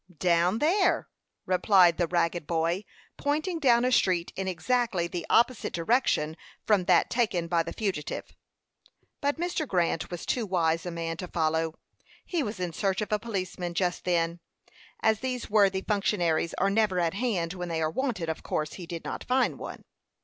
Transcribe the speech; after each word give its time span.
"Down 0.17 0.57
there," 0.57 1.07
replied 1.45 1.99
the 1.99 2.07
ragged 2.07 2.47
boy, 2.47 2.85
pointing 3.17 3.59
down 3.59 3.85
a 3.85 3.91
street 3.91 4.33
in 4.35 4.47
exactly 4.47 5.05
the 5.07 5.27
opposite 5.29 5.73
direction 5.73 6.37
from 6.65 6.85
that 6.85 7.11
taken 7.11 7.45
by 7.47 7.61
the 7.61 7.71
fugitive. 7.71 8.35
But 9.21 9.37
Mr. 9.37 9.67
Grant 9.67 10.09
was 10.09 10.25
too 10.25 10.47
wise 10.47 10.87
a 10.87 10.89
man 10.91 11.17
to 11.17 11.27
follow. 11.27 11.75
He 12.25 12.41
was 12.41 12.59
in 12.59 12.73
search 12.73 13.01
of 13.01 13.11
a 13.11 13.19
policeman 13.19 13.75
just 13.75 14.03
then. 14.03 14.39
As 15.01 15.19
these 15.19 15.51
worthy 15.51 15.81
functionaries 15.83 16.55
are 16.55 16.71
never 16.71 16.99
at 16.99 17.13
hand 17.13 17.53
when 17.53 17.69
they 17.69 17.79
are 17.79 17.91
wanted, 17.91 18.27
of 18.27 18.41
course 18.41 18.73
he 18.73 18.87
did 18.87 19.03
not 19.03 19.23
find 19.23 19.59
one. 19.59 19.85